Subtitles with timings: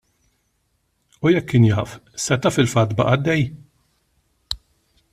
[1.23, 1.91] U jekk kien jaf,
[2.25, 3.41] seta' fil-fatt baqa' għaddej?